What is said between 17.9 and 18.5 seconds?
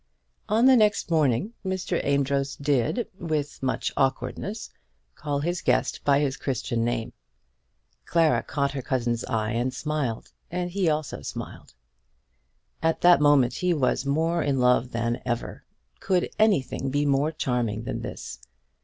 this?